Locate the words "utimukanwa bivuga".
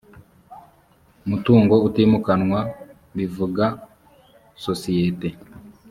1.87-3.65